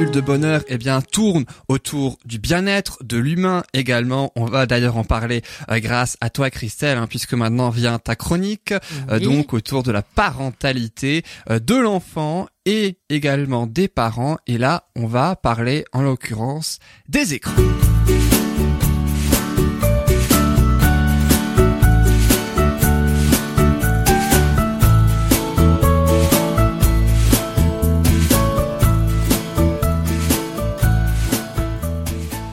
[0.00, 4.32] bulle de bonheur, eh bien, tourne autour du bien-être, de l'humain également.
[4.34, 8.16] On va d'ailleurs en parler euh, grâce à toi, Christelle, hein, puisque maintenant vient ta
[8.16, 8.72] chronique,
[9.10, 14.38] euh, donc autour de la parentalité euh, de l'enfant et également des parents.
[14.46, 17.60] Et là, on va parler, en l'occurrence, des écrans.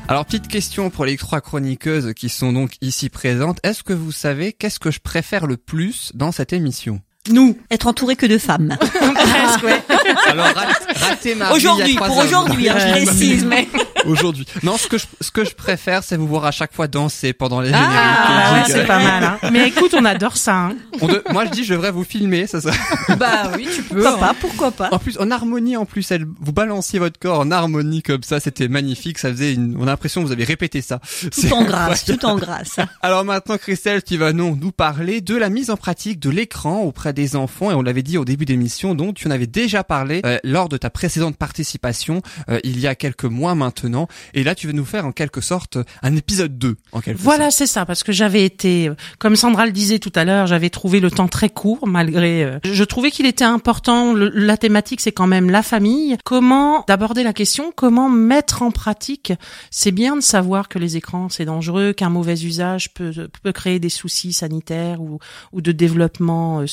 [0.10, 3.60] Alors petite question pour les trois chroniqueuses qui sont donc ici présentes.
[3.64, 7.02] Est-ce que vous savez qu'est-ce que je préfère le plus dans cette émission?
[7.30, 8.78] Nous, être entouré que de femmes.
[8.80, 9.84] Presque, ouais.
[10.28, 10.48] Alors
[10.96, 13.68] raté Aujourd'hui, pour aujourd'hui, hein, je précise, mais.
[14.06, 14.46] Aujourd'hui.
[14.64, 17.34] Non, ce que je ce que je préfère, c'est vous voir à chaque fois danser
[17.34, 17.98] pendant les Ah, génériques.
[18.30, 19.24] bah ouais, c'est pas mal.
[19.24, 19.50] Hein.
[19.52, 20.56] Mais écoute, on adore ça.
[20.56, 20.76] Hein.
[21.02, 22.78] On de- Moi, je dis, je devrais vous filmer, ça serait.
[23.18, 24.02] Bah oui, tu peux.
[24.02, 24.90] Pourquoi pas, pourquoi pas.
[24.92, 28.40] En plus, en harmonie, en plus, elle, vous balanciez votre corps en harmonie comme ça,
[28.40, 29.18] c'était magnifique.
[29.18, 31.00] Ça faisait une, on a l'impression que vous avez répété ça.
[31.32, 32.78] Tout en grâce, tout en grâce.
[33.02, 36.82] Alors maintenant, Christelle, tu vas nous, nous parler de la mise en pratique de l'écran
[36.82, 37.72] auprès des enfants.
[37.72, 40.70] Et on l'avait dit au début d'émission, donc tu en avais déjà parlé euh, lors
[40.70, 44.08] de ta précédente participation, euh, il y a quelques mois maintenant.
[44.36, 47.50] Et là, tu veux nous faire en quelque sorte un épisode 2, en quelque Voilà,
[47.50, 50.70] c'est ça, parce que j'avais été, euh, comme Sandra le disait tout à l'heure, j'avais
[50.70, 52.44] trouvé le temps très court, malgré.
[52.44, 54.14] euh, je trouvais qu'il était important.
[54.14, 56.18] le- la thématique, c'est quand même la famille.
[56.24, 59.34] Comment d'aborder la question Comment mettre en pratique
[59.72, 63.80] C'est bien de savoir que les écrans c'est dangereux, qu'un mauvais usage peut peut créer
[63.80, 65.18] des soucis sanitaires ou
[65.52, 66.68] ou de développement euh,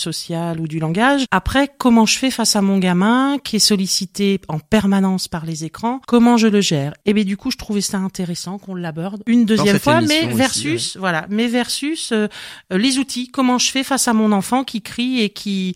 [0.59, 1.25] ou du langage.
[1.31, 5.65] Après, comment je fais face à mon gamin qui est sollicité en permanence par les
[5.65, 6.95] écrans Comment je le gère?
[7.07, 10.35] Et bien du coup, je trouvais ça intéressant qu'on l'aborde une deuxième fois, mais aussi,
[10.35, 12.29] versus voilà, mais versus euh,
[12.73, 13.29] euh, les outils.
[13.29, 15.75] Comment je fais face à mon enfant qui crie et qui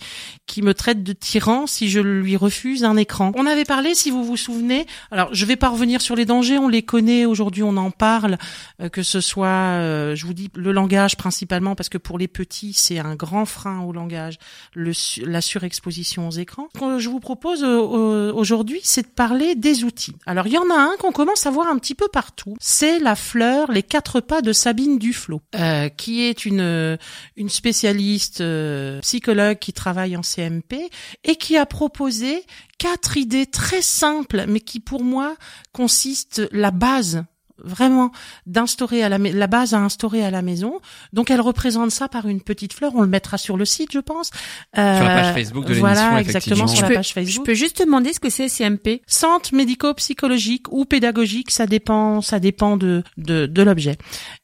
[0.48, 3.32] qui me traite de tyran si je lui refuse un écran?
[3.36, 4.86] On avait parlé, si vous vous souvenez.
[5.10, 8.38] Alors, je vais pas revenir sur les dangers, on les connaît aujourd'hui, on en parle,
[8.80, 12.28] euh, que ce soit, euh, je vous dis, le langage principalement, parce que pour les
[12.28, 14.38] petits, c'est un grand frein au langage,
[14.74, 14.92] le,
[15.24, 16.68] la surexposition aux écrans.
[16.74, 20.14] Ce que je vous propose euh, euh, aujourd'hui, c'est de parler des outils.
[20.26, 22.56] Alors, il y en a un qu'on commence à voir un petit peu partout.
[22.60, 26.96] C'est la fleur, les quatre pas de Sabine Duflo, euh, qui est une euh,
[27.36, 30.90] une spécialiste euh, psychologue qui travaille en CMP
[31.24, 32.44] et qui a proposé
[32.78, 35.36] quatre idées très simples, mais qui pour moi
[35.72, 37.24] consistent la base
[37.62, 38.10] vraiment
[38.46, 40.80] d'instaurer à la la base à instaurer à la maison.
[41.12, 42.92] Donc elle représente ça par une petite fleur.
[42.94, 44.28] On le mettra sur le site, je pense.
[44.74, 46.66] Sur la page Euh, Facebook de Voilà, l'émission, exactement effectivement.
[46.68, 47.46] sur la Je peux- page Je Facebook.
[47.46, 52.76] peux juste demander ce que c'est CMP Centre médico-psychologique ou pédagogique, ça dépend, ça dépend
[52.76, 53.96] de de, de l'objet.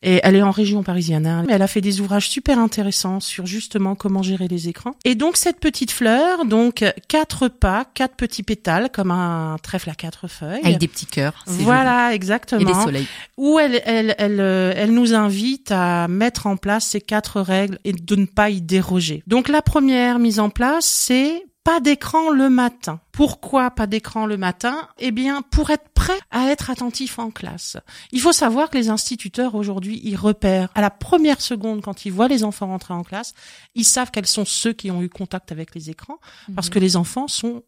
[0.03, 1.27] Et elle est en région parisienne.
[1.27, 1.45] hein.
[1.49, 4.95] Elle a fait des ouvrages super intéressants sur justement comment gérer les écrans.
[5.05, 9.95] Et donc cette petite fleur, donc quatre pas, quatre petits pétales comme un trèfle à
[9.95, 10.61] quatre feuilles.
[10.65, 11.45] avec des petits cœurs.
[11.47, 12.17] Voilà, joli.
[12.17, 12.61] exactement.
[12.61, 13.04] Et des soleils.
[13.37, 17.79] Où elle, elle, elle, euh, elle nous invite à mettre en place ces quatre règles
[17.85, 19.23] et de ne pas y déroger.
[19.27, 23.01] Donc la première mise en place, c'est pas d'écran le matin.
[23.11, 24.87] Pourquoi pas d'écran le matin?
[24.99, 27.79] Eh bien, pour être prêt à être attentif en classe.
[28.13, 32.13] Il faut savoir que les instituteurs aujourd'hui, ils repèrent à la première seconde quand ils
[32.13, 33.33] voient les enfants rentrer en classe,
[33.75, 36.19] ils savent quels sont ceux qui ont eu contact avec les écrans,
[36.55, 37.63] parce que les enfants sont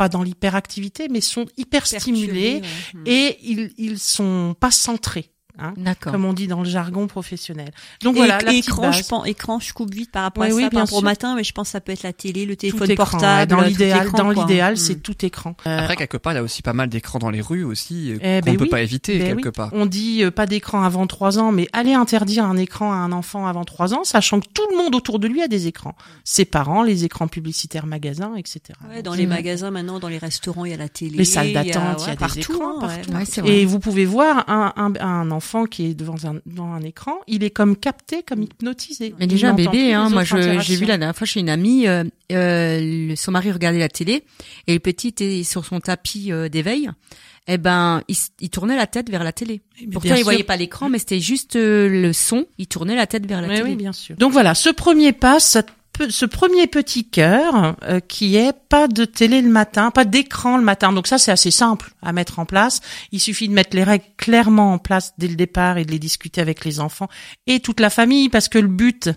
[0.00, 2.62] pas dans l'hyperactivité, mais sont hyper stimulés
[3.04, 5.30] et ils ils sont pas centrés.
[5.62, 6.12] Hein, D'accord.
[6.12, 7.70] comme on dit dans le jargon professionnel.
[8.02, 8.98] Donc Et, voilà, la écran, base.
[8.98, 10.96] je pense, écran, je coupe vite par rapport Oui, à oui, ça, bien par rapport
[10.98, 11.04] au sûr.
[11.04, 13.50] matin, mais je pense que ça peut être la télé, le Tout téléphone écran, portable.
[13.50, 14.76] dans tout l'idéal, dans l'idéal, Mm.
[14.76, 15.54] c'est tout écran.
[15.66, 18.12] Euh, Après, quelque part, il y a aussi pas mal d'écrans dans les rues aussi,
[18.12, 18.70] euh, Eh qu'on ben ne peut oui.
[18.70, 19.52] pas éviter ben quelque oui.
[19.52, 19.70] part.
[19.72, 23.12] On dit euh, pas d'écran avant trois ans, mais allez interdire un écran à un
[23.12, 25.94] enfant avant trois ans, sachant que tout le monde autour de lui a des écrans.
[26.24, 28.60] Ses parents, les écrans publicitaires, magasins, etc.
[28.88, 31.18] Ouais, dans les magasins maintenant, dans les restaurants, il y a la télé.
[31.18, 33.46] Les salles d'attente, il y a des partout, écrans hein, partout.
[33.46, 37.18] Et vous pouvez voir un, un, un enfant qui est devant un, devant un écran,
[37.26, 39.14] il est comme capté, comme hypnotisé.
[39.18, 42.04] Mais déjà un bébé, hein, moi j'ai vu la dernière fois chez une amie, euh,
[42.32, 44.24] euh, son mari regardait la télé
[44.66, 46.88] et le petit était sur son tapis euh, d'éveil.
[47.48, 49.60] Eh ben, il, tournait la tête vers la télé.
[49.92, 52.46] Pourtant, il voyait pas l'écran, mais c'était juste le son.
[52.58, 53.62] Il tournait la tête vers la télé.
[53.62, 54.14] oui, bien sûr.
[54.16, 55.40] Donc voilà, ce premier pas,
[56.08, 60.64] ce premier petit cœur euh, qui est pas de télé le matin, pas d'écran le
[60.64, 60.92] matin.
[60.92, 62.80] Donc ça, c'est assez simple à mettre en place.
[63.12, 65.98] Il suffit de mettre les règles clairement en place dès le départ et de les
[65.98, 67.08] discuter avec les enfants
[67.46, 69.10] et toute la famille, parce que le but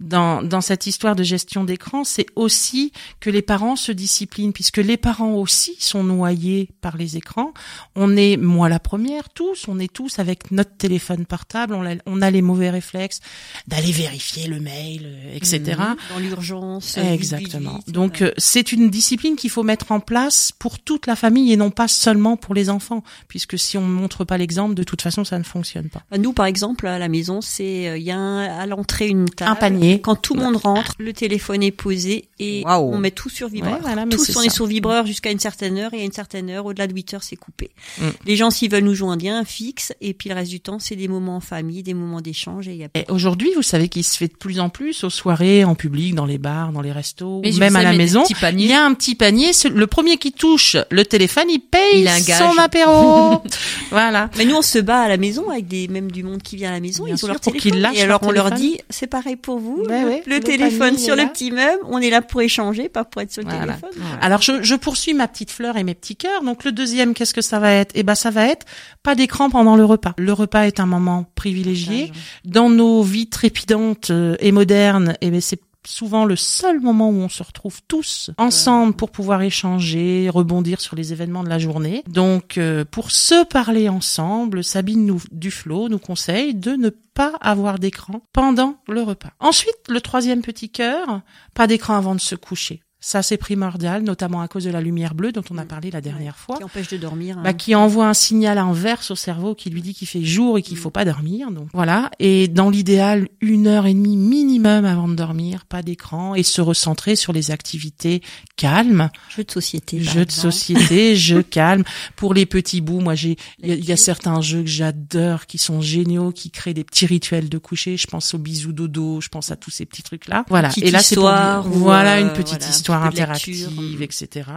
[0.00, 4.78] dans, dans cette histoire de gestion d'écran, c'est aussi que les parents se disciplinent, puisque
[4.78, 7.52] les parents aussi sont noyés par les écrans.
[7.96, 11.94] On est, moi la première, tous, on est tous avec notre téléphone portable, on a,
[12.06, 13.20] on a les mauvais réflexes
[13.66, 15.80] d'aller vérifier le mail, euh, etc.
[16.22, 16.96] l'urgence.
[16.98, 17.74] euh, Exactement.
[17.76, 21.16] vite, vite, Donc euh, c'est une discipline qu'il faut mettre en place pour toute la
[21.16, 24.74] famille et non pas seulement pour les enfants, puisque si on ne montre pas l'exemple,
[24.74, 26.02] de toute façon ça ne fonctionne pas.
[26.10, 29.08] Bah, Nous, par exemple, à la maison, c'est euh, il y a un- à l'entrée
[29.08, 29.50] une table.
[29.50, 30.00] Un panier.
[30.00, 33.74] Quand tout le monde rentre, le téléphone est posé et on met tout sur vibreur.
[33.74, 36.12] Ouais, voilà, Tous, c'est on est sur vibreur jusqu'à une certaine heure et à une
[36.12, 37.70] certaine heure, au-delà de 8 heures, c'est coupé.
[37.98, 38.04] Mm.
[38.26, 40.50] Les gens, s'ils veulent nous joindre, il y a un fixe et puis le reste
[40.50, 43.04] du temps, c'est des moments en famille, des moments d'échange et il y a Et
[43.08, 46.26] aujourd'hui, vous savez qu'il se fait de plus en plus aux soirées, en public, dans
[46.26, 48.24] les bars, dans les restos, Mais même à la maison.
[48.52, 49.52] Il y a un petit panier.
[49.72, 52.38] Le premier qui touche le téléphone, il paye Il a un gage.
[52.52, 53.40] son apéro.
[53.90, 54.28] voilà.
[54.36, 56.70] Mais nous, on se bat à la maison avec des, même du monde qui vient
[56.70, 57.04] à la maison.
[57.04, 57.82] Bien ils sûr, ont leur pour qu'ils téléphone.
[57.82, 59.84] lâchent Et alors, leur on leur dit, c'est pareil pour vous.
[59.84, 61.78] Le, ouais, le le téléphone sur le petit meuble.
[61.88, 63.74] On est là pour échanger, pas pour être sur le Voilà.
[63.74, 64.02] téléphone.
[64.20, 66.42] Alors je, je poursuis ma petite fleur et mes petits cœurs.
[66.42, 67.92] Donc le deuxième, qu'est-ce que ça va être?
[67.94, 68.66] Eh ben ça va être
[69.02, 70.14] pas d'écran pendant le repas.
[70.18, 72.12] Le repas est un moment privilégié
[72.44, 75.14] dans nos vies trépidantes euh, et modernes.
[75.20, 79.42] Et ben c'est souvent le seul moment où on se retrouve tous ensemble pour pouvoir
[79.42, 82.02] échanger, rebondir sur les événements de la journée.
[82.08, 87.78] Donc euh, pour se parler ensemble, Sabine nous, Duflo nous conseille de ne pas avoir
[87.78, 89.32] d'écran pendant le repas.
[89.40, 91.22] Ensuite, le troisième petit cœur,
[91.54, 92.82] pas d'écran avant de se coucher.
[93.04, 96.00] Ça, c'est primordial, notamment à cause de la lumière bleue dont on a parlé la
[96.00, 96.56] dernière fois.
[96.56, 97.36] Qui empêche de dormir.
[97.36, 97.42] hein.
[97.42, 100.62] Bah, qui envoie un signal inverse au cerveau qui lui dit qu'il fait jour et
[100.62, 101.50] qu'il faut pas dormir.
[101.50, 102.12] Donc voilà.
[102.20, 106.60] Et dans l'idéal, une heure et demie minimum avant de dormir, pas d'écran et se
[106.60, 108.22] recentrer sur les activités
[108.56, 110.00] calmes, Jeux de société.
[110.00, 111.82] jeux de société, jeux calmes.
[112.14, 114.68] Pour les petits bouts, moi j'ai, il y, a- il y a certains jeux que
[114.68, 117.96] j'adore, qui sont géniaux, qui créent des petits rituels de coucher.
[117.96, 120.44] Je pense aux bisous dodo, je pense à tous ces petits trucs là.
[120.48, 120.68] Voilà.
[120.68, 121.24] Petite Et là c'est pour
[121.64, 124.26] voilà euh, une petite voilà, un histoire petit peu de interactive, lecture.
[124.26, 124.50] etc.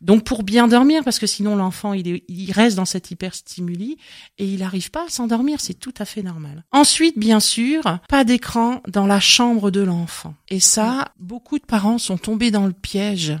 [0.00, 3.96] Donc pour bien dormir, parce que sinon l'enfant il, est, il reste dans cet hyperstimuli
[4.38, 6.64] et il n'arrive pas à s'endormir, c'est tout à fait normal.
[6.72, 10.34] Ensuite, bien sûr, pas d'écran dans la chambre de l'enfant.
[10.48, 13.36] Et ça, beaucoup de parents sont tombés dans le piège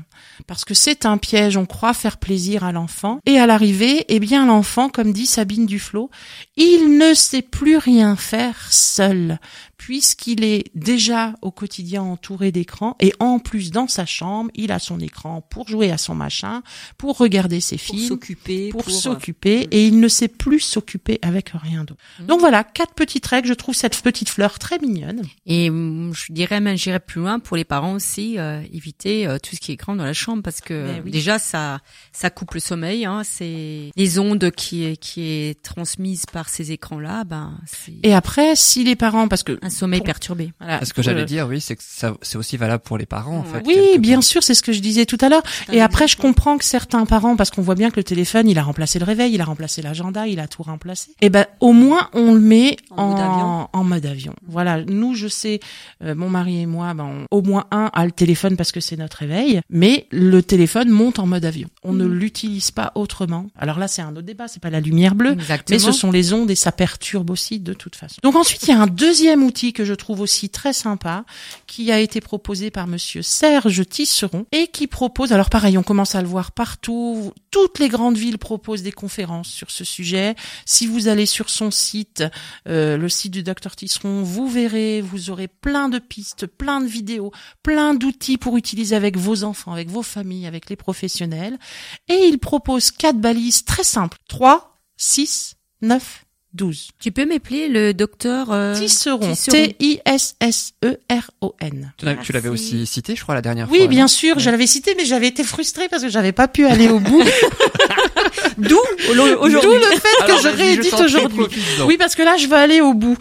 [0.46, 1.56] parce que c'est un piège.
[1.56, 5.66] On croit faire plaisir à l'enfant et à l'arrivée, eh bien l'enfant, comme dit Sabine
[5.66, 6.10] Duflo,
[6.56, 9.38] il ne sait plus rien faire seul
[9.80, 14.78] puisqu'il est déjà au quotidien entouré d'écrans et en plus dans sa chambre, il a
[14.78, 16.62] son écran pour jouer à son machin,
[16.98, 18.68] pour regarder ses Pour films, s'occuper.
[18.68, 22.00] pour, euh, s'occuper et il ne sait plus s'occuper avec rien d'autre.
[22.20, 23.48] Donc voilà, quatre petites règles.
[23.48, 25.22] Je trouve cette petite fleur très mignonne.
[25.46, 29.38] Et hum, je dirais même, j'irais plus loin pour les parents aussi, euh, éviter euh,
[29.38, 31.10] tout ce qui est écran dans la chambre parce que oui.
[31.10, 31.80] déjà ça
[32.12, 33.06] ça coupe le sommeil.
[33.06, 38.56] Hein, c'est les ondes qui qui est transmise par ces écrans-là, ben c'est Et après,
[38.56, 40.52] si les parents, parce que un sommeil pour- perturbé.
[40.60, 43.06] voilà, Ce que j'allais euh, dire, oui, c'est que ça, c'est aussi valable pour les
[43.06, 43.62] parents, en fait.
[43.66, 44.24] Oui, bien part.
[44.24, 45.42] sûr, c'est ce que je disais tout à l'heure.
[45.68, 48.48] un Et après, je comprends que certains parents, parce qu'on voit bien que le téléphone,
[48.48, 51.10] il a remplacé le réveil, il a remplacé l'agenda, il a tout remplacé.
[51.20, 53.68] Et ben, au moins, on le met En en, mode avion.
[53.72, 54.34] en mode avion.
[54.46, 54.82] Voilà.
[54.84, 55.60] Nous, je sais,
[56.02, 58.80] euh, mon mari et moi, ben, on- au moins un a le téléphone parce que
[58.80, 61.68] c'est notre réveil, mais le téléphone monte en mode avion.
[61.84, 63.46] On ne l'utilise pas autrement.
[63.58, 64.48] Alors là, c'est un autre débat.
[64.48, 65.32] C'est pas la lumière bleue.
[65.32, 65.78] Exactement.
[65.78, 68.16] Mais ce sont les ondes et ça perturbe aussi de toute façon.
[68.22, 69.42] Donc ensuite, il y a un deuxième
[69.72, 71.24] que je trouve aussi très sympa,
[71.66, 76.14] qui a été proposé par monsieur Serge Tisseron et qui propose, alors pareil, on commence
[76.14, 80.34] à le voir partout, toutes les grandes villes proposent des conférences sur ce sujet.
[80.64, 82.24] Si vous allez sur son site,
[82.68, 86.86] euh, le site du docteur Tisseron, vous verrez, vous aurez plein de pistes, plein de
[86.86, 87.32] vidéos,
[87.62, 91.58] plein d'outils pour utiliser avec vos enfants, avec vos familles, avec les professionnels.
[92.08, 94.18] Et il propose quatre balises très simples.
[94.28, 96.88] 3, 6, 9, 12.
[96.98, 99.32] Tu peux m'appeler le docteur euh, Tisseron.
[99.32, 99.52] Tisseron.
[100.72, 101.92] T-I-S-S-E-R-O-N.
[102.22, 103.86] Tu l'avais aussi cité, je crois, la dernière Oui, fois.
[103.86, 104.42] bien non sûr, Ouais.
[104.42, 107.22] je l'avais cité, mais j'avais été frustrée parce que j'avais pas pu aller au bout.
[108.58, 108.78] D'où
[109.08, 109.60] aujourd'hui.
[109.62, 111.44] D'où le fait que Alors, je réédite aujourd'hui.
[111.86, 113.16] Oui, parce que là, je veux aller au bout.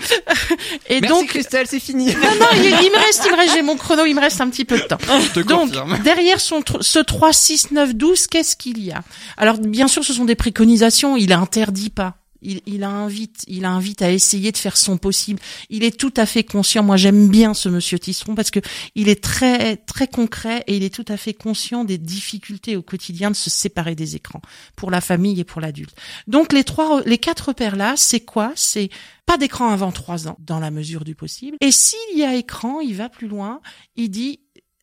[0.87, 2.07] Et Merci donc, Christelle, c'est fini.
[2.07, 4.41] non, non, il, il me reste, il me reste, j'ai mon chrono, il me reste
[4.41, 4.97] un petit peu de temps.
[5.01, 5.99] Je te Donc, confirme.
[6.03, 9.01] derrière son, ce 3, 6, 9, 12, qu'est-ce qu'il y a?
[9.37, 12.15] Alors, bien sûr, ce sont des préconisations, il interdit pas.
[12.41, 15.39] Il, il invite, il invite à essayer de faire son possible.
[15.69, 16.83] Il est tout à fait conscient.
[16.83, 18.59] Moi, j'aime bien ce monsieur Tisseron parce que
[18.95, 22.81] il est très, très concret et il est tout à fait conscient des difficultés au
[22.81, 24.41] quotidien de se séparer des écrans
[24.75, 25.95] pour la famille et pour l'adulte.
[26.27, 28.51] Donc, les trois, les quatre repères là, c'est quoi?
[28.55, 28.89] C'est
[29.25, 31.57] pas d'écran avant trois ans, dans la mesure du possible.
[31.61, 33.61] Et s'il y a écran, il va plus loin.
[33.95, 34.39] Il dit,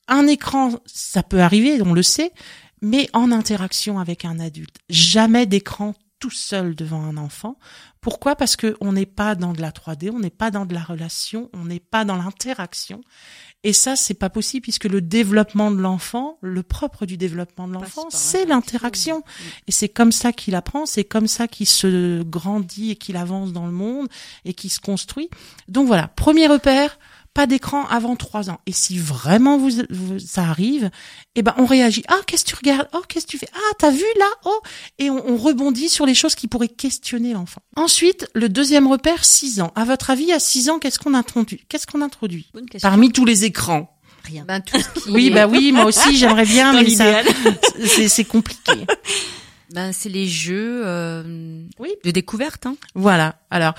[0.08, 2.30] un écran, ça peut arriver, on le sait,
[2.80, 4.76] mais en interaction avec un adulte.
[4.88, 5.94] Jamais d'écran
[6.26, 7.56] tout seul devant un enfant.
[8.00, 8.34] Pourquoi?
[8.34, 10.82] Parce que on n'est pas dans de la 3D, on n'est pas dans de la
[10.82, 13.00] relation, on n'est pas dans l'interaction.
[13.62, 17.74] Et ça, c'est pas possible puisque le développement de l'enfant, le propre du développement de
[17.74, 19.18] l'enfant, par c'est l'interaction.
[19.18, 19.60] l'interaction.
[19.68, 23.52] Et c'est comme ça qu'il apprend, c'est comme ça qu'il se grandit et qu'il avance
[23.52, 24.08] dans le monde
[24.44, 25.30] et qu'il se construit.
[25.68, 26.98] Donc voilà, premier repère,
[27.36, 28.58] pas d'écran avant trois ans.
[28.66, 30.90] Et si vraiment vous, vous- ça arrive,
[31.34, 32.02] eh ben on réagit.
[32.08, 32.88] Ah, qu'est-ce que tu regardes?
[32.94, 33.48] Oh, qu'est-ce que tu fais?
[33.54, 34.26] Ah, t'as vu là?
[34.46, 34.58] Oh,
[34.98, 37.60] et on, on rebondit sur les choses qui pourraient questionner l'enfant.
[37.76, 39.70] Ensuite, le deuxième repère, 6 ans.
[39.76, 42.50] À votre avis, à 6 ans, qu'est-ce qu'on introduit Qu'est-ce qu'on introduit?
[42.80, 43.92] Parmi tous les écrans.
[44.24, 44.44] Rien.
[44.48, 47.20] Ben, tout ce qui Oui, est- bah oui, moi aussi, j'aimerais bien, Dans mais ça,
[48.08, 48.72] c'est compliqué.
[49.70, 51.90] ben, c'est les jeux euh, Oui.
[52.04, 52.66] de découverte.
[52.66, 52.76] Hein.
[52.94, 53.36] Voilà.
[53.50, 53.74] Alors,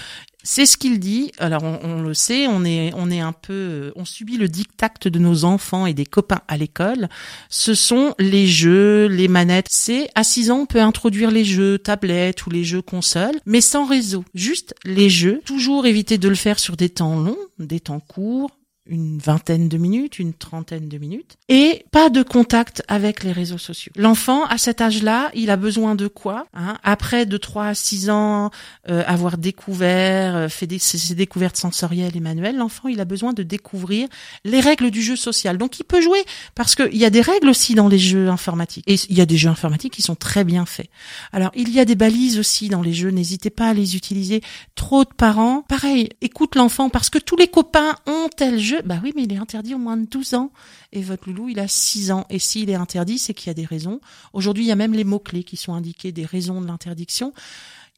[0.50, 1.34] c'est ce qu'il dit.
[1.39, 4.48] Alors, on, on le sait, on est, on est un peu, euh, on subit le
[4.48, 7.10] diktat de nos enfants et des copains à l'école.
[7.50, 9.68] Ce sont les jeux, les manettes.
[9.70, 13.60] C'est à 6 ans, on peut introduire les jeux tablettes ou les jeux consoles, mais
[13.60, 14.24] sans réseau.
[14.36, 15.42] Juste les jeux.
[15.44, 18.57] Toujours éviter de le faire sur des temps longs, des temps courts
[18.89, 23.58] une vingtaine de minutes, une trentaine de minutes, et pas de contact avec les réseaux
[23.58, 23.91] sociaux.
[23.96, 26.77] L'enfant, à cet âge-là, il a besoin de quoi hein?
[26.84, 28.51] Après de 3 à 6 ans,
[28.89, 33.34] euh, avoir découvert, euh, fait des, ses, découvertes sensorielles et manuelles, l'enfant, il a besoin
[33.34, 34.08] de découvrir
[34.44, 35.58] les règles du jeu social.
[35.58, 36.24] Donc, il peut jouer,
[36.56, 38.84] parce qu'il y a des règles aussi dans les jeux informatiques.
[38.88, 40.89] Et il y a des jeux informatiques qui sont très bien faits.
[41.32, 44.41] Alors, il y a des balises aussi dans les jeux, n'hésitez pas à les utiliser.
[44.75, 48.76] Trop de parents, pareil, écoute l'enfant, parce que tous les copains ont tel jeu.
[48.86, 50.51] Bah oui, mais il est interdit au moins de 12 ans.
[50.91, 52.25] Et votre loulou, il a 6 ans.
[52.29, 54.00] Et s'il est interdit, c'est qu'il y a des raisons.
[54.34, 57.34] Aujourd'hui, il y a même les mots-clés qui sont indiqués des raisons de l'interdiction.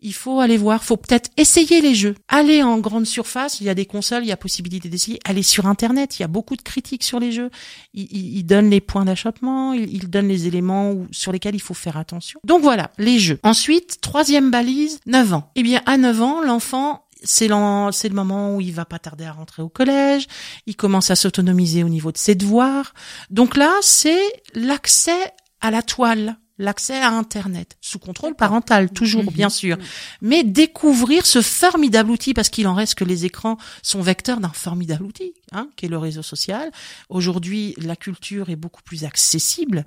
[0.01, 2.15] Il faut aller voir, faut peut-être essayer les jeux.
[2.29, 5.19] Aller en grande surface, il y a des consoles, il y a possibilité d'essayer.
[5.25, 7.49] Aller sur Internet, il y a beaucoup de critiques sur les jeux.
[7.93, 11.61] Il, il, il donne les points d'achoppement, il, il donne les éléments sur lesquels il
[11.61, 12.39] faut faire attention.
[12.45, 13.39] Donc voilà, les jeux.
[13.43, 15.51] Ensuite, troisième balise, 9 ans.
[15.55, 19.31] Eh bien, à 9 ans, l'enfant, c'est le moment où il va pas tarder à
[19.31, 20.27] rentrer au collège,
[20.65, 22.93] il commence à s'autonomiser au niveau de ses devoirs.
[23.29, 29.31] Donc là, c'est l'accès à la toile, l'accès à Internet, sous contrôle parental, toujours, Mhm.
[29.33, 29.77] bien sûr.
[30.21, 34.49] Mais découvrir ce formidable outil, parce qu'il en reste que les écrans sont vecteurs d'un
[34.53, 36.71] formidable outil, hein, qui est le réseau social.
[37.09, 39.85] Aujourd'hui, la culture est beaucoup plus accessible.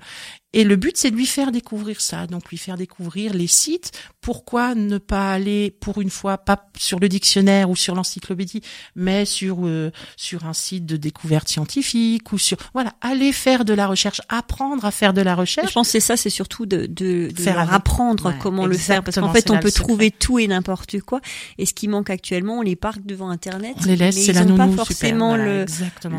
[0.55, 3.91] Et le but, c'est de lui faire découvrir ça, donc lui faire découvrir les sites.
[4.21, 8.61] Pourquoi ne pas aller, pour une fois, pas sur le dictionnaire ou sur l'encyclopédie,
[8.95, 13.73] mais sur euh, sur un site de découverte scientifique ou sur voilà, aller faire de
[13.73, 15.73] la recherche, apprendre à faire de la Je recherche.
[15.73, 17.75] pense que ça, c'est surtout de, de, de Faire leur avec.
[17.75, 21.21] apprendre Ouais, comment le faire, parce qu'en fait, on peut trouver tout et n'importe quoi.
[21.57, 23.75] Et ce qui manque actuellement, on les parque devant Internet.
[23.81, 25.65] On les laisse, mais c'est ils la ont pas forcément voilà,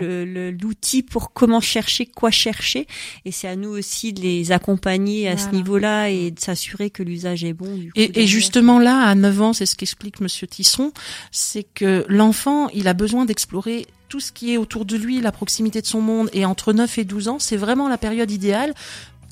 [0.01, 2.87] le, l'outil pour comment chercher, quoi chercher.
[3.25, 7.03] Et c'est à nous aussi de les accompagner à ce niveau-là et de s'assurer que
[7.03, 7.77] l'usage est bon.
[7.77, 10.93] du coup, Et, et justement là, à 9 ans, c'est ce qu'explique Monsieur Tisson,
[11.31, 15.33] c'est que l'enfant, il a besoin d'explorer tout ce qui est autour de lui, la
[15.33, 16.31] proximité de son monde.
[16.33, 18.73] Et entre 9 et 12 ans, c'est vraiment la période idéale.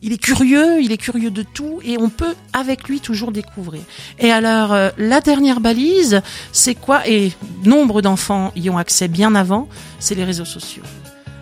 [0.05, 3.83] Il est curieux, il est curieux de tout, et on peut avec lui toujours découvrir.
[4.19, 7.09] Et alors, euh, la dernière balise, c'est quoi?
[7.09, 7.31] Et
[7.65, 9.69] nombre d'enfants y ont accès bien avant,
[10.01, 10.83] c'est les réseaux sociaux.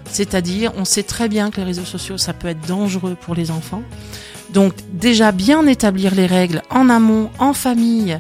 [0.05, 3.51] C'est-à-dire, on sait très bien que les réseaux sociaux, ça peut être dangereux pour les
[3.51, 3.83] enfants.
[4.53, 8.19] Donc déjà bien établir les règles en amont, en famille,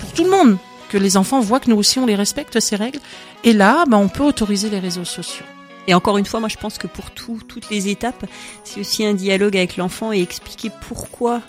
[0.00, 0.58] pour tout le monde,
[0.90, 2.98] que les enfants voient que nous aussi on les respecte ces règles.
[3.44, 5.46] Et là, bah, on peut autoriser les réseaux sociaux.
[5.88, 8.24] Et encore une fois, moi je pense que pour tout, toutes les étapes,
[8.62, 11.40] c'est aussi un dialogue avec l'enfant et expliquer pourquoi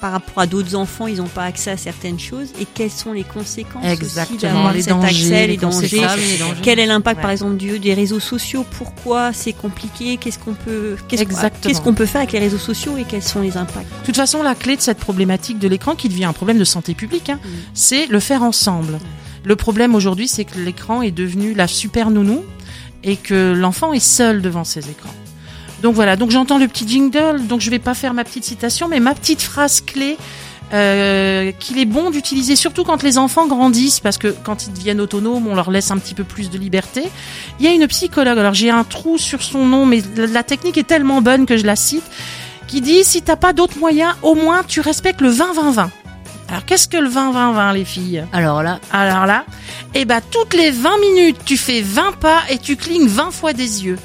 [0.00, 3.12] par rapport à d'autres enfants, ils n'ont pas accès à certaines choses et quelles sont
[3.12, 3.84] les conséquences
[4.26, 5.88] aussi d'avoir les cet dangers, accès, les dangers.
[6.32, 6.60] les dangers.
[6.62, 8.66] Quel est l'impact, par exemple, du, des réseaux sociaux?
[8.76, 10.18] Pourquoi c'est compliqué?
[10.18, 11.60] Qu'est-ce qu'on peut, qu'est-ce qu'on- Exactement.
[11.62, 13.88] qu'est-ce qu'on peut faire avec les réseaux sociaux et quels sont les impacts?
[14.02, 16.64] De toute façon, la clé de cette problématique de l'écran, qui devient un problème de
[16.64, 17.48] santé publique, hein, Mm.
[17.72, 18.98] c'est le faire ensemble.
[19.44, 22.42] Le problème aujourd'hui, c'est que l'écran est devenu la super nounou
[23.04, 25.14] et que l'enfant est seul devant ses écrans.
[25.82, 28.88] Donc voilà, donc j'entends le petit jingle, donc je vais pas faire ma petite citation,
[28.88, 30.16] mais ma petite phrase clé
[30.72, 35.00] euh, qu'il est bon d'utiliser, surtout quand les enfants grandissent, parce que quand ils deviennent
[35.00, 37.02] autonomes, on leur laisse un petit peu plus de liberté.
[37.60, 40.78] Il y a une psychologue, alors j'ai un trou sur son nom, mais la, technique
[40.78, 42.04] est tellement bonne que je la cite,
[42.66, 45.88] qui dit si t'as pas d'autres moyens, au moins tu respectes le 20-20-20.
[46.54, 48.24] Alors qu'est-ce que le 20-20-20 les filles?
[48.32, 49.44] Alors là, alors là,
[49.92, 53.52] eh ben, toutes les 20 minutes, tu fais 20 pas et tu clignes 20 fois
[53.52, 53.98] des yeux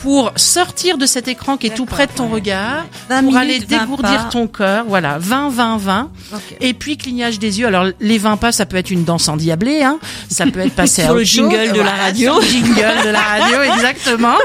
[0.00, 2.90] pour sortir de cet écran qui est tout près de ton ouais, regard, ouais.
[3.08, 4.84] 20 pour minutes, aller 20 dégourdir ton cœur.
[4.88, 6.10] Voilà, 20, 20, 20.
[6.34, 6.40] Ok.
[6.60, 7.66] Et puis clignage des yeux.
[7.66, 9.98] Alors les 20 pas, ça peut être une danse endiablée, hein.
[10.28, 11.50] Ça peut être passer à Sur le autre chose.
[11.50, 12.32] jingle de la radio.
[12.32, 14.36] sur le jingle de la radio, exactement.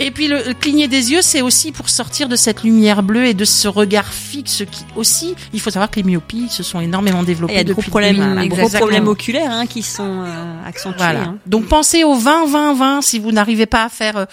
[0.00, 3.26] Et puis le, le cligner des yeux, c'est aussi pour sortir de cette lumière bleue
[3.26, 5.34] et de ce regard fixe qui aussi.
[5.52, 7.82] Il faut savoir que les myopies se sont énormément développées Il y a de gros
[7.82, 10.98] problèmes, le gros problèmes oculaires hein, qui sont euh, accentués.
[10.98, 11.20] Voilà.
[11.20, 11.36] hein.
[11.46, 14.24] Donc pensez au 20 20 20 si vous n'arrivez pas à faire euh,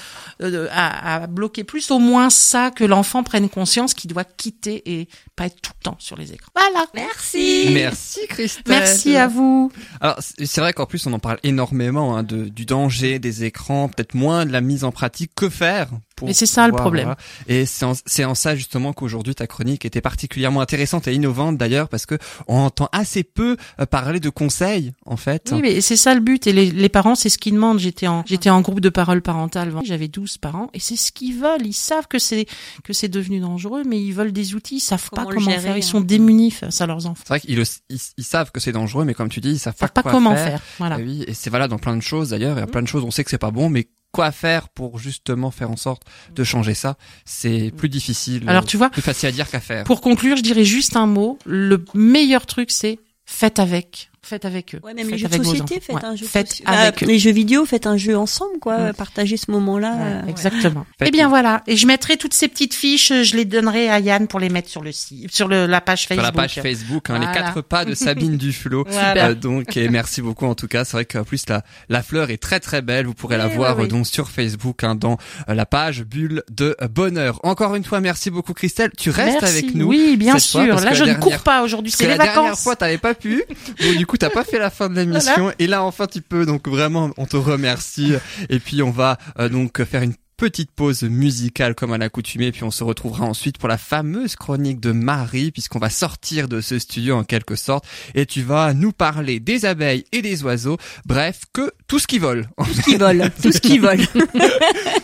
[0.44, 5.08] euh, à, bloquer plus au moins ça que l'enfant prenne conscience qu'il doit quitter et
[5.38, 6.52] pas être tout le temps sur les écrans.
[6.56, 6.86] Voilà.
[6.96, 7.70] Merci.
[7.72, 8.64] Merci Christelle.
[8.68, 9.72] Merci à vous.
[10.02, 13.88] Alors c'est vrai qu'en plus on en parle énormément hein, de, du danger des écrans,
[13.88, 15.32] peut-être moins de la mise en pratique.
[15.36, 17.14] Que faire pour Mais c'est ça le problème.
[17.48, 21.90] Et c'est en, en, ça justement qu'aujourd'hui ta chronique était particulièrement intéressante et innovante d'ailleurs
[21.90, 22.16] parce que
[22.48, 25.52] on entend assez peu euh, parler de conseils en fait.
[25.52, 27.78] Oui, mais c'est ça le but et les, les parents c'est ce qu'ils demandent.
[27.78, 31.36] J'étais en j'étais en groupe de parole parentale, j'avais 12 parents et c'est ce qu'ils
[31.36, 31.66] veulent.
[31.66, 32.48] Ils savent que c'est
[32.84, 34.78] que c'est devenu dangereux, mais ils veulent des outils.
[34.78, 35.78] Ils savent pas comment faire.
[35.78, 36.06] Ils sont hein.
[36.06, 37.24] démunis face à leurs enfants.
[37.26, 39.92] C'est vrai qu'ils ils, savent que c'est dangereux, mais comme tu dis, ils savent, savent
[39.92, 40.62] pas, comment faire.
[40.78, 41.00] Voilà.
[41.00, 42.58] Et oui, et c'est valable dans plein de choses d'ailleurs.
[42.58, 44.70] Il y a plein de choses on sait que c'est pas bon, mais quoi faire
[44.70, 46.04] pour justement faire en sorte
[46.34, 48.44] de changer ça, c'est plus difficile.
[48.48, 49.84] Alors tu vois, plus facile à dire qu'à faire.
[49.84, 51.38] Pour conclure, je dirais juste un mot.
[51.46, 54.80] Le meilleur truc, c'est faites avec faites avec eux.
[54.84, 56.26] Ouais, même les jeux de société, faites un jeu.
[56.26, 57.06] Faites avec eux.
[57.06, 58.94] Les jeux vidéo, faites un jeu ensemble, quoi.
[58.94, 59.96] Partagez ce moment-là.
[59.98, 60.28] Euh.
[60.28, 60.86] Exactement.
[61.02, 61.64] Et eh bien voilà.
[61.68, 64.70] Et je mettrai toutes ces petites fiches, je les donnerai à Yann pour les mettre
[64.70, 66.26] sur le site, sur le, la page Facebook.
[66.26, 68.86] Sur la page Facebook, hein, les quatre pas de Sabine Duflo.
[68.92, 70.86] Euh, donc, et merci beaucoup en tout cas.
[70.86, 73.06] C'est vrai qu'en plus la la fleur est très très belle.
[73.06, 75.18] Vous pourrez la voir donc sur Facebook, hein, dans
[75.50, 77.40] euh, la page Bulle de Bonheur.
[77.44, 78.92] Encore une fois, merci beaucoup Christelle.
[78.98, 79.88] Tu restes avec nous.
[79.88, 80.76] Oui, bien sûr.
[80.76, 81.92] Là, je ne cours pas aujourd'hui.
[81.92, 82.28] C'est les vacances.
[82.28, 83.44] La dernière fois, t'avais pas pu.
[83.80, 85.52] Bon, du coup, t'as pas fait la fin de l'émission.
[85.60, 86.46] Et là, enfin, tu peux.
[86.46, 88.14] Donc vraiment, on te remercie.
[88.50, 92.64] Et puis, on va euh, donc faire une petite pause musicale comme à l'accoutumée, puis
[92.64, 96.78] on se retrouvera ensuite pour la fameuse chronique de Marie, puisqu'on va sortir de ce
[96.78, 101.42] studio en quelque sorte, et tu vas nous parler des abeilles et des oiseaux, bref,
[101.54, 102.48] que tout ce qui vole.
[102.56, 103.98] Tout ce qui vole, tout ce qui vole.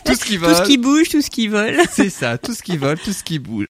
[0.05, 0.55] tout ce qui vole.
[0.55, 1.77] Tout ce qui bouge, tout ce qui vole.
[1.91, 3.65] C'est ça, tout ce qui vole, tout ce qui bouge.